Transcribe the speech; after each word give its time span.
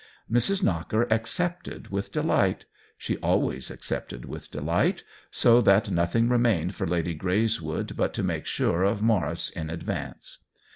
Mrs. 0.31 0.63
Knocker 0.63 1.03
accepted 1.13 1.89
with 1.89 2.11
delight— 2.11 2.65
she 2.97 3.17
always 3.17 3.69
accepted 3.69 4.25
with 4.25 4.49
delight— 4.49 5.03
so 5.31 5.61
that 5.61 5.91
noth 5.91 6.15
ing 6.15 6.27
remained 6.27 6.73
for 6.73 6.87
Lady 6.87 7.13
Greyswood 7.15 7.95
but 7.95 8.11
to 8.15 8.23
make 8.23 8.47
sure 8.47 8.81
of 8.81 9.03
Maurice 9.03 9.51
in 9.51 9.69
advance. 9.69 10.39